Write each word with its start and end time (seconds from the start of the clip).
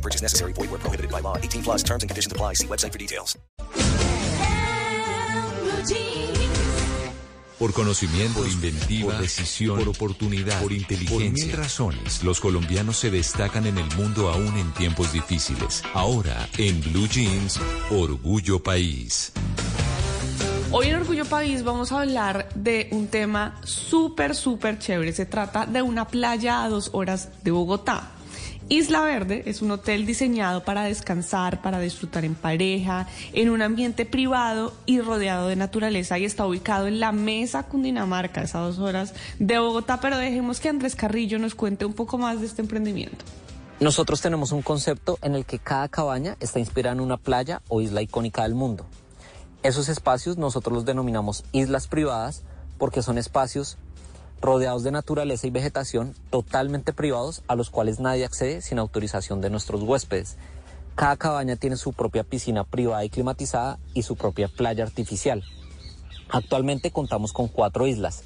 No 0.00 0.02
purchase 0.02 0.22
necessary. 0.22 0.54
Void 0.54 0.70
where 0.70 0.80
prohibited 0.80 1.10
by 1.10 1.20
law. 1.20 1.36
18 1.36 1.62
plus 1.62 1.82
terms 1.82 2.02
and 2.02 2.10
conditions 2.10 2.32
apply. 2.32 2.54
See 2.54 2.66
website 2.66 2.92
for 2.92 2.98
details. 2.98 3.36
Por 7.58 7.74
conocimiento, 7.74 8.38
por 8.38 8.48
inventiva, 8.48 9.12
por 9.12 9.20
decisión, 9.20 9.78
por 9.78 9.88
oportunidad, 9.90 10.62
por 10.62 10.72
inteligencia. 10.72 11.28
Por 11.28 11.46
mil 11.46 11.52
razones, 11.52 12.24
los 12.24 12.40
colombianos 12.40 12.96
se 12.96 13.10
destacan 13.10 13.66
en 13.66 13.76
el 13.76 13.84
mundo 13.96 14.30
aún 14.30 14.56
en 14.56 14.72
tiempos 14.72 15.12
difíciles. 15.12 15.82
Ahora, 15.92 16.48
en 16.56 16.80
Blue 16.80 17.06
Jeans, 17.06 17.60
Orgullo 17.90 18.62
País. 18.62 19.32
Hoy 20.72 20.86
en 20.86 20.96
Orgullo 20.96 21.26
País 21.26 21.62
vamos 21.62 21.92
a 21.92 22.00
hablar 22.00 22.48
de 22.54 22.88
un 22.92 23.08
tema 23.08 23.60
súper, 23.62 24.34
súper 24.34 24.78
chévere. 24.78 25.12
Se 25.12 25.26
trata 25.26 25.66
de 25.66 25.82
una 25.82 26.08
playa 26.08 26.64
a 26.64 26.70
dos 26.70 26.88
horas 26.94 27.28
de 27.42 27.50
Bogotá. 27.50 28.12
Isla 28.68 29.00
Verde 29.02 29.42
es 29.46 29.62
un 29.62 29.70
hotel 29.70 30.06
diseñado 30.06 30.64
para 30.64 30.84
descansar, 30.84 31.60
para 31.60 31.80
disfrutar 31.80 32.24
en 32.24 32.34
pareja, 32.34 33.08
en 33.32 33.50
un 33.50 33.62
ambiente 33.62 34.06
privado 34.06 34.72
y 34.86 35.00
rodeado 35.00 35.48
de 35.48 35.56
naturaleza 35.56 36.18
y 36.18 36.24
está 36.24 36.46
ubicado 36.46 36.86
en 36.86 37.00
la 37.00 37.12
Mesa 37.12 37.64
Cundinamarca, 37.64 38.42
esas 38.42 38.76
dos 38.76 38.78
horas 38.78 39.14
de 39.38 39.58
Bogotá, 39.58 40.00
pero 40.00 40.18
dejemos 40.18 40.60
que 40.60 40.68
Andrés 40.68 40.94
Carrillo 40.94 41.38
nos 41.38 41.54
cuente 41.54 41.84
un 41.84 41.94
poco 41.94 42.18
más 42.18 42.40
de 42.40 42.46
este 42.46 42.62
emprendimiento. 42.62 43.24
Nosotros 43.80 44.20
tenemos 44.20 44.52
un 44.52 44.62
concepto 44.62 45.18
en 45.22 45.34
el 45.34 45.46
que 45.46 45.58
cada 45.58 45.88
cabaña 45.88 46.36
está 46.38 46.58
inspirada 46.58 46.94
en 46.94 47.00
una 47.00 47.16
playa 47.16 47.62
o 47.68 47.80
isla 47.80 48.02
icónica 48.02 48.42
del 48.42 48.54
mundo. 48.54 48.86
Esos 49.62 49.88
espacios 49.88 50.36
nosotros 50.36 50.74
los 50.74 50.84
denominamos 50.84 51.44
islas 51.52 51.86
privadas 51.86 52.42
porque 52.78 53.02
son 53.02 53.18
espacios 53.18 53.78
rodeados 54.40 54.82
de 54.82 54.90
naturaleza 54.90 55.46
y 55.46 55.50
vegetación 55.50 56.14
totalmente 56.30 56.92
privados 56.92 57.42
a 57.46 57.56
los 57.56 57.70
cuales 57.70 58.00
nadie 58.00 58.24
accede 58.24 58.62
sin 58.62 58.78
autorización 58.78 59.40
de 59.40 59.50
nuestros 59.50 59.82
huéspedes. 59.82 60.36
Cada 60.94 61.16
cabaña 61.16 61.56
tiene 61.56 61.76
su 61.76 61.92
propia 61.92 62.24
piscina 62.24 62.64
privada 62.64 63.04
y 63.04 63.10
climatizada 63.10 63.78
y 63.94 64.02
su 64.02 64.16
propia 64.16 64.48
playa 64.48 64.84
artificial. 64.84 65.42
Actualmente 66.30 66.90
contamos 66.90 67.32
con 67.32 67.48
cuatro 67.48 67.86
islas. 67.86 68.24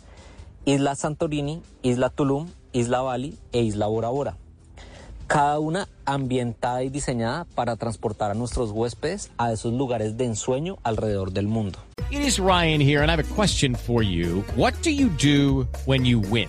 Isla 0.64 0.94
Santorini, 0.94 1.62
Isla 1.82 2.10
Tulum, 2.10 2.48
Isla 2.72 3.02
Bali 3.02 3.38
e 3.52 3.62
Isla 3.62 3.86
Bora 3.86 4.08
Bora. 4.08 4.43
Cada 5.34 5.58
una 5.58 5.88
ambientada 6.04 6.84
y 6.84 6.90
diseñada 6.90 7.44
para 7.56 7.74
transportar 7.74 8.30
a 8.30 8.34
nuestros 8.34 8.70
huéspedes 8.70 9.32
a 9.36 9.50
esos 9.50 9.72
lugares 9.72 10.16
de 10.16 10.26
ensueño 10.26 10.78
alrededor 10.84 11.32
del 11.32 11.48
mundo. 11.48 11.80
It 12.12 12.20
is 12.20 12.38
Ryan 12.38 12.80
here, 12.80 13.02
and 13.02 13.10
I 13.10 13.16
have 13.16 13.18
a 13.18 13.34
question 13.34 13.74
for 13.74 14.04
you. 14.04 14.44
What 14.54 14.74
do 14.84 14.90
you 14.90 15.08
do 15.08 15.66
when 15.86 16.06
you 16.06 16.20
win? 16.20 16.48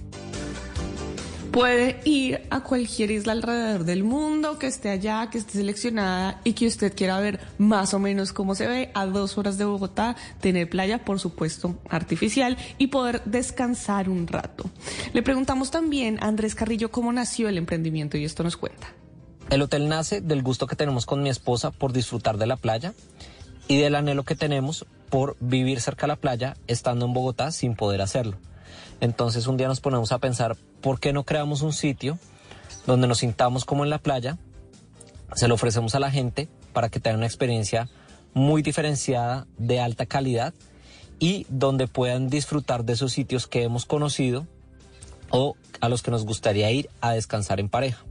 Puede 1.51 1.99
ir 2.05 2.47
a 2.49 2.61
cualquier 2.61 3.11
isla 3.11 3.33
alrededor 3.33 3.83
del 3.83 4.05
mundo 4.05 4.57
que 4.57 4.67
esté 4.67 4.89
allá, 4.89 5.29
que 5.29 5.37
esté 5.37 5.57
seleccionada 5.57 6.39
y 6.45 6.53
que 6.53 6.65
usted 6.65 6.95
quiera 6.95 7.19
ver 7.19 7.41
más 7.57 7.93
o 7.93 7.99
menos 7.99 8.31
cómo 8.31 8.55
se 8.55 8.67
ve 8.67 8.89
a 8.93 9.05
dos 9.05 9.37
horas 9.37 9.57
de 9.57 9.65
Bogotá, 9.65 10.15
tener 10.39 10.69
playa, 10.69 11.03
por 11.03 11.19
supuesto, 11.19 11.75
artificial 11.89 12.57
y 12.77 12.87
poder 12.87 13.21
descansar 13.25 14.07
un 14.07 14.27
rato. 14.27 14.69
Le 15.11 15.23
preguntamos 15.23 15.71
también 15.71 16.23
a 16.23 16.27
Andrés 16.27 16.55
Carrillo 16.55 16.89
cómo 16.89 17.11
nació 17.11 17.49
el 17.49 17.57
emprendimiento 17.57 18.17
y 18.17 18.23
esto 18.23 18.43
nos 18.43 18.55
cuenta. 18.55 18.87
El 19.49 19.61
hotel 19.61 19.89
nace 19.89 20.21
del 20.21 20.43
gusto 20.43 20.67
que 20.67 20.77
tenemos 20.77 21.05
con 21.05 21.21
mi 21.21 21.29
esposa 21.29 21.71
por 21.71 21.91
disfrutar 21.91 22.37
de 22.37 22.47
la 22.47 22.55
playa 22.55 22.93
y 23.67 23.77
del 23.77 23.95
anhelo 23.95 24.23
que 24.23 24.35
tenemos 24.35 24.85
por 25.09 25.35
vivir 25.41 25.81
cerca 25.81 26.03
de 26.03 26.13
la 26.13 26.15
playa 26.15 26.55
estando 26.67 27.07
en 27.07 27.13
Bogotá 27.13 27.51
sin 27.51 27.75
poder 27.75 28.01
hacerlo. 28.01 28.37
Entonces 28.99 29.47
un 29.47 29.57
día 29.57 29.67
nos 29.67 29.81
ponemos 29.81 30.11
a 30.11 30.19
pensar, 30.19 30.55
¿por 30.81 30.99
qué 30.99 31.13
no 31.13 31.23
creamos 31.23 31.61
un 31.61 31.73
sitio 31.73 32.17
donde 32.85 33.07
nos 33.07 33.19
sintamos 33.19 33.65
como 33.65 33.83
en 33.83 33.89
la 33.89 33.99
playa? 33.99 34.37
Se 35.35 35.47
lo 35.47 35.55
ofrecemos 35.55 35.95
a 35.95 35.99
la 35.99 36.11
gente 36.11 36.49
para 36.73 36.89
que 36.89 36.99
tengan 36.99 37.19
una 37.19 37.27
experiencia 37.27 37.89
muy 38.33 38.61
diferenciada, 38.61 39.47
de 39.57 39.79
alta 39.79 40.05
calidad 40.05 40.53
y 41.19 41.45
donde 41.49 41.87
puedan 41.87 42.29
disfrutar 42.29 42.83
de 42.83 42.93
esos 42.93 43.13
sitios 43.13 43.47
que 43.47 43.63
hemos 43.63 43.85
conocido 43.85 44.47
o 45.29 45.55
a 45.79 45.89
los 45.89 46.01
que 46.01 46.11
nos 46.11 46.25
gustaría 46.25 46.71
ir 46.71 46.89
a 47.01 47.11
descansar 47.13 47.59
en 47.59 47.69
pareja. 47.69 48.03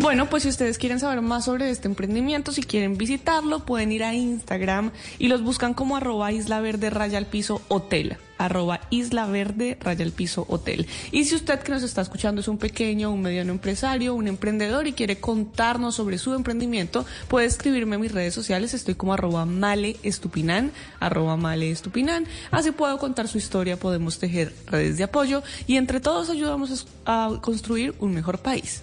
Bueno, 0.00 0.30
pues 0.30 0.44
si 0.44 0.48
ustedes 0.48 0.78
quieren 0.78 1.00
saber 1.00 1.20
más 1.22 1.46
sobre 1.46 1.70
este 1.70 1.88
emprendimiento, 1.88 2.52
si 2.52 2.62
quieren 2.62 2.96
visitarlo, 2.96 3.64
pueden 3.64 3.90
ir 3.90 4.04
a 4.04 4.14
Instagram 4.14 4.92
y 5.18 5.26
los 5.28 5.42
buscan 5.42 5.74
como 5.74 5.96
arroba 5.96 6.30
isla 6.30 6.60
verde 6.60 6.88
raya 6.88 7.18
al 7.18 7.26
piso 7.26 7.60
hotel 7.68 8.16
arroba 8.38 8.80
isla 8.90 9.26
verde 9.26 9.76
raya 9.80 10.04
al 10.04 10.12
piso 10.12 10.46
hotel. 10.48 10.86
Y 11.10 11.24
si 11.24 11.34
usted 11.34 11.60
que 11.60 11.72
nos 11.72 11.82
está 11.82 12.00
escuchando 12.00 12.40
es 12.40 12.48
un 12.48 12.58
pequeño, 12.58 13.10
un 13.10 13.20
mediano 13.20 13.52
empresario, 13.52 14.14
un 14.14 14.28
emprendedor 14.28 14.86
y 14.86 14.92
quiere 14.92 15.18
contarnos 15.18 15.96
sobre 15.96 16.18
su 16.18 16.32
emprendimiento, 16.32 17.04
puede 17.28 17.46
escribirme 17.46 17.96
en 17.96 18.02
mis 18.02 18.12
redes 18.12 18.34
sociales. 18.34 18.74
Estoy 18.74 18.94
como 18.94 19.12
arroba 19.12 19.44
male 19.44 19.96
estupinan, 20.02 20.72
arroba 21.00 21.36
male 21.36 21.70
estupinan. 21.70 22.26
Así 22.50 22.70
puedo 22.70 22.98
contar 22.98 23.28
su 23.28 23.38
historia, 23.38 23.78
podemos 23.78 24.18
tejer 24.18 24.54
redes 24.66 24.96
de 24.96 25.04
apoyo 25.04 25.42
y 25.66 25.76
entre 25.76 26.00
todos 26.00 26.30
ayudamos 26.30 26.86
a 27.04 27.30
construir 27.42 27.94
un 27.98 28.14
mejor 28.14 28.38
país. 28.38 28.82